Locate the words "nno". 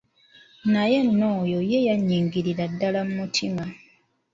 1.07-1.29